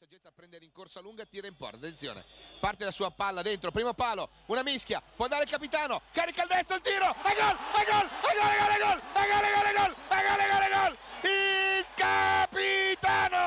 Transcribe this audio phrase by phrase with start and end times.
[0.00, 2.24] saggezza a prendere in corsa lunga, tira in porta, attenzione,
[2.58, 6.48] parte la sua palla dentro, primo palo, una mischia, può andare il capitano, carica il
[6.48, 9.66] destro, il tiro, e gol, e gol, e gol, e gol, e gol, e gol,
[9.66, 13.44] e gol, e gol, e gol, e e gol, il capitano!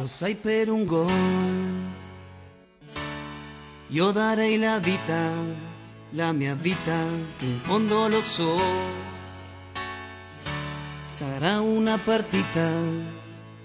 [0.00, 1.94] Lo sai per un gol,
[3.86, 5.32] io darei la vita,
[6.10, 7.08] la mia vita,
[7.38, 8.58] che in fondo lo so,
[11.06, 12.70] sarà una partita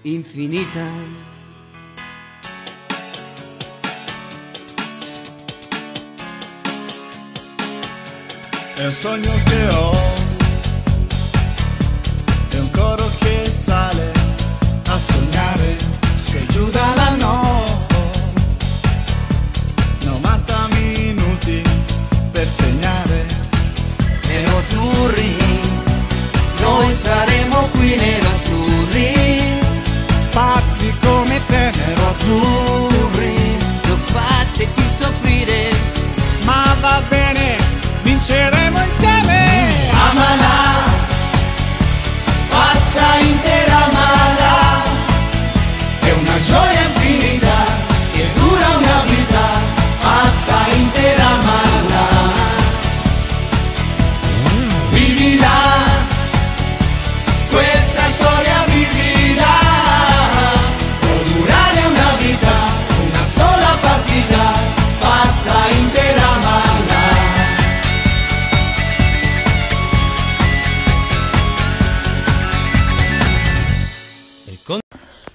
[0.00, 1.31] infinita.
[8.84, 9.96] el sueño que hoy,
[12.60, 14.12] un coro que sale
[14.90, 15.76] a soñar, eh,
[16.24, 17.11] se ayuda a la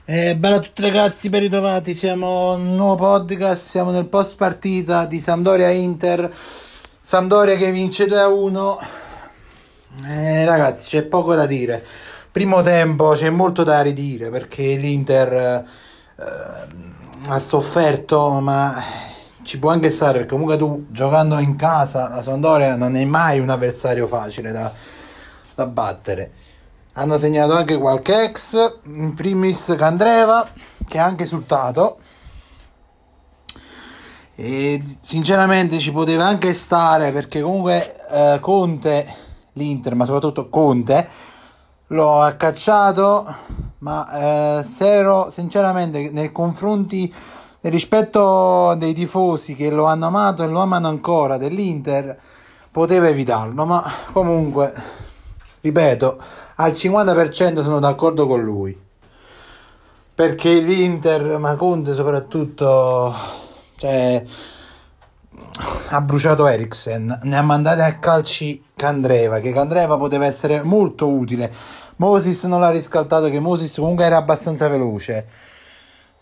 [0.05, 1.93] Eh, bella a tutti ragazzi, ben ritrovati.
[1.93, 3.67] Siamo un nuovo podcast.
[3.67, 6.33] Siamo nel post partita di Sampdoria Inter.
[7.01, 8.79] Sampdoria che vince 2 a 1.
[10.05, 11.83] Eh, ragazzi, c'è poco da dire.
[12.31, 15.63] Primo tempo c'è molto da ridire perché l'Inter eh,
[17.27, 18.81] ha sofferto, ma
[19.43, 23.39] ci può anche stare perché comunque tu giocando in casa la Sampdoria non è mai
[23.39, 24.71] un avversario facile da,
[25.55, 26.31] da battere.
[26.99, 30.49] Hanno segnato anche qualche ex, in primis Candreva,
[30.87, 31.99] che ha anche esultato.
[34.33, 39.15] E sinceramente ci poteva anche stare perché comunque eh, Conte,
[39.53, 41.07] l'Inter, ma soprattutto Conte,
[41.85, 43.35] l'ho accacciato,
[43.79, 47.13] ma eh, ero sinceramente nei confronti
[47.59, 52.19] nel rispetto dei tifosi che lo hanno amato e lo amano ancora dell'Inter,
[52.71, 54.73] poteva evitarlo, ma comunque,
[55.61, 58.85] ripeto, al 50% sono d'accordo con lui.
[60.13, 63.13] Perché l'Inter, ma Conte soprattutto,
[63.77, 64.23] cioè,
[65.89, 71.51] ha bruciato Eriksen, ne ha mandati a calci Candreva, che Candreva poteva essere molto utile.
[71.97, 75.25] Moses non l'ha riscaldato, che Moses comunque era abbastanza veloce.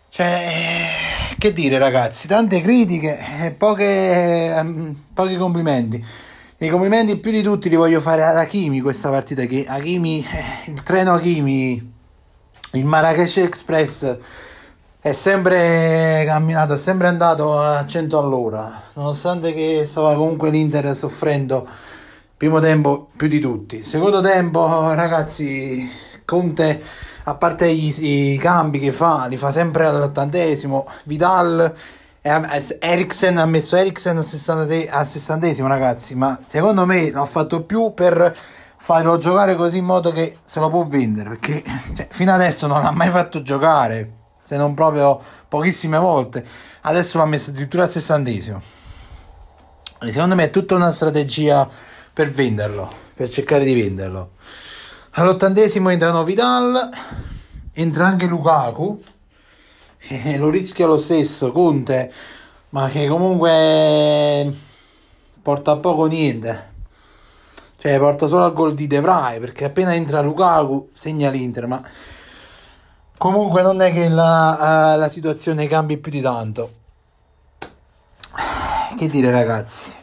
[0.09, 0.87] Cioè,
[1.37, 6.05] che dire ragazzi, tante critiche e poche, ehm, pochi complimenti.
[6.57, 10.71] I complimenti più di tutti li voglio fare ad Hakimi questa partita, che Hakimi, eh,
[10.71, 11.93] il treno Hakimi,
[12.71, 14.17] il Marrakesh Express
[15.01, 21.67] è sempre camminato, è sempre andato a 100 all'ora, nonostante che stava comunque l'Inter soffrendo
[22.37, 23.83] primo tempo più di tutti.
[23.83, 25.91] Secondo tempo, ragazzi,
[26.23, 26.81] Conte,
[27.23, 27.93] a parte i,
[28.33, 31.75] i cambi che fa, li fa sempre all'ottantesimo, Vidal
[32.27, 37.93] Eriksen ha messo Eriksen al sessante- al sessantesimo, ragazzi, ma secondo me l'ha fatto più
[37.93, 38.35] per
[38.77, 41.63] farlo giocare così in modo che se lo può vendere, perché
[41.95, 44.11] cioè, fino adesso non l'ha mai fatto giocare,
[44.43, 46.43] se non proprio pochissime volte.
[46.81, 48.61] Adesso l'ha messo addirittura al sessantesimo.
[50.01, 51.69] E Secondo me è tutta una strategia
[52.11, 54.31] per venderlo, per cercare di venderlo.
[55.11, 56.89] All'ottantesimo entrano Vidal,
[57.71, 58.99] entra anche Lukaku,
[60.07, 62.11] che lo rischia lo stesso Conte,
[62.69, 64.53] ma che comunque
[65.41, 66.73] porta a poco niente.
[67.77, 71.81] Cioè porta solo al gol di De Vrij, perché appena entra Lukaku segna l'Inter, ma
[73.17, 76.71] comunque non è che la, eh, la situazione cambi più di tanto.
[78.97, 79.93] Che dire ragazzi?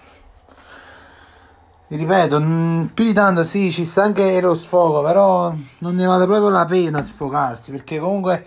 [1.88, 6.06] Vi ripeto, mm, più di tanto sì, ci sta anche lo sfogo, però non ne
[6.06, 8.44] vale proprio la pena sfogarsi, perché comunque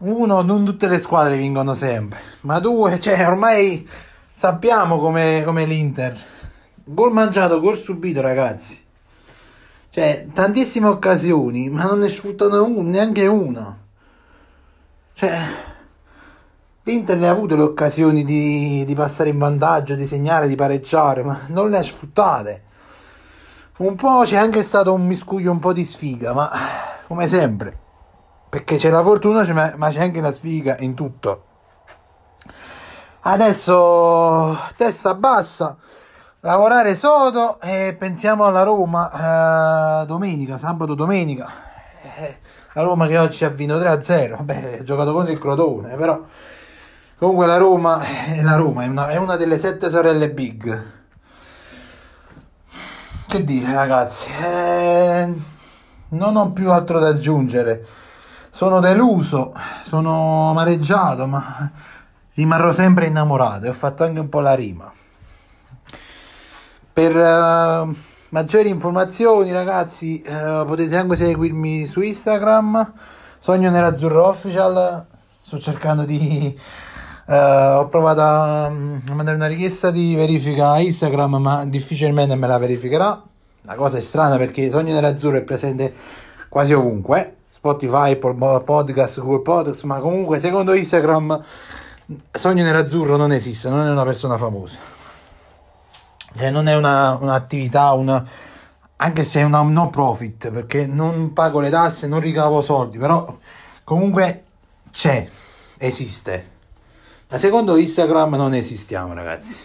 [0.00, 3.86] uno, non tutte le squadre vincono sempre, ma due, cioè ormai
[4.32, 6.18] sappiamo come come l'Inter.
[6.84, 8.82] Gol mangiato, gol subito ragazzi.
[9.90, 13.76] Cioè, tantissime occasioni, ma non ne sfruttano un- neanche una.
[15.14, 15.38] Cioè,
[16.84, 21.22] l'Inter ne ha avute le occasioni di, di passare in vantaggio, di segnare, di pareggiare,
[21.22, 22.62] ma non le ha sfruttate.
[23.78, 26.50] Un po' c'è anche stato un miscuglio un po' di sfiga, ma
[27.06, 27.79] come sempre.
[28.50, 29.44] Perché c'è la fortuna,
[29.76, 31.44] ma c'è anche la sfiga in tutto.
[33.20, 35.76] Adesso testa bassa,
[36.40, 41.48] lavorare sodo e pensiamo alla Roma eh, domenica, sabato domenica.
[42.16, 42.38] Eh,
[42.72, 46.20] la Roma che oggi ha vinto 3-0, beh, ha giocato contro il Crotone, però
[47.18, 50.84] comunque la Roma è la Roma, è una, è una delle sette sorelle big.
[53.28, 55.32] Che dire ragazzi, eh,
[56.08, 57.86] non ho più altro da aggiungere.
[58.52, 59.54] Sono deluso,
[59.84, 61.70] sono amareggiato, ma
[62.34, 64.92] rimarrò sempre innamorato e ho fatto anche un po' la rima.
[66.92, 67.96] Per uh,
[68.30, 72.92] maggiori informazioni, ragazzi, uh, potete anche seguirmi su Instagram,
[73.38, 75.06] Sogno Nerazzurro Official.
[75.40, 76.58] Sto cercando di.
[77.26, 78.70] Uh, ho provato a, a
[79.12, 83.22] mandare una richiesta di verifica a Instagram, ma difficilmente me la verificherà.
[83.62, 85.94] La cosa è strana perché Sogno Nerazzurro è presente
[86.48, 87.36] quasi ovunque.
[87.60, 91.44] Spotify, podcast, Google Podcast, ma comunque secondo Instagram
[92.32, 94.78] Sogno Nerazzurro non esiste, non è una persona famosa.
[96.34, 98.26] Cioè non è una, un'attività, una,
[98.96, 103.38] anche se è una no profit, perché non pago le tasse, non ricavo soldi, però
[103.84, 104.44] comunque
[104.90, 105.28] c'è,
[105.76, 106.50] esiste.
[107.28, 109.56] Ma secondo Instagram non esistiamo, ragazzi.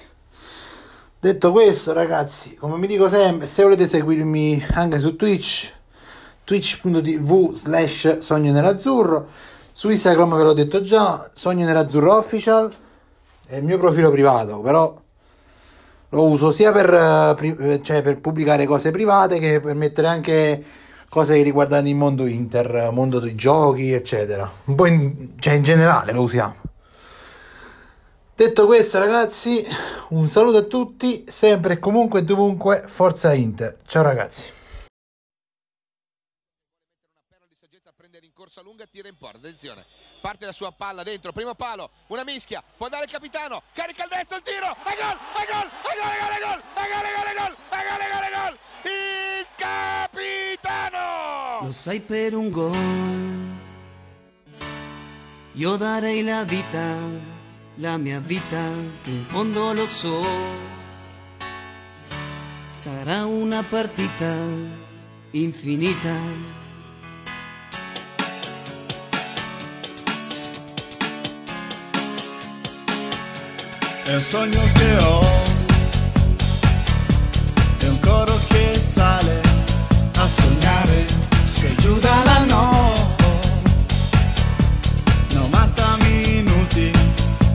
[1.18, 5.74] Detto questo, ragazzi, come mi dico sempre, se volete seguirmi anche su Twitch,
[6.46, 9.28] twitch.tv slash sogno nerazzurro
[9.78, 12.74] su Instagram ve l'ho detto già, Sogno Nerazzurro Official,
[13.46, 14.98] è il mio profilo privato, però
[16.08, 20.64] lo uso sia per, eh, cioè per pubblicare cose private che per mettere anche
[21.10, 24.50] cose che riguardano il mondo Inter, mondo dei giochi, eccetera.
[24.64, 26.56] Un po' in, cioè in generale lo usiamo.
[28.34, 29.62] Detto questo, ragazzi,
[30.12, 33.80] un saluto a tutti, sempre e comunque dovunque, forza Inter.
[33.86, 34.54] Ciao ragazzi.
[38.16, 39.86] prendere in corsa lunga, tira in porta, attenzione,
[40.22, 44.10] parte la sua palla dentro, primo palo, una mischia, può andare il capitano, carica il
[44.10, 45.70] destro, il tiro, a gol, a gol, a
[46.00, 47.02] gol, a gol, a gol, a gol, a
[47.36, 51.66] gol, a gol, a gol, a gol, il capitano!
[51.66, 53.58] Lo sai per un gol,
[55.54, 56.96] io darei la vita,
[57.76, 60.24] la mia vita, che in fondo lo so,
[62.70, 64.38] sarà una partita
[65.32, 66.65] infinita
[74.08, 75.20] el sueño que ho.
[77.80, 79.42] È un coro che sale
[80.18, 81.06] a sognare
[81.44, 83.26] se giù no, notte.
[85.34, 86.92] 90 minuti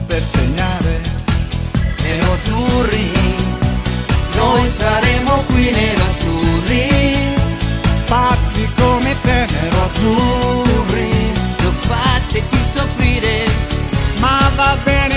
[0.07, 1.01] per segnare.
[2.03, 3.11] Nero azzurri
[4.35, 6.89] noi saremo qui nero azzurri
[8.05, 11.09] pazzi come te nero azzurri.
[11.61, 13.45] Non fateci soffrire
[14.19, 15.10] ma va bene.